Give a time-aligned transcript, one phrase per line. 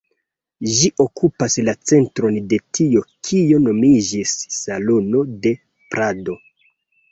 [0.77, 5.55] Ĝi okupas la centron de tio kio nomiĝis Salono de
[5.95, 6.41] Prado.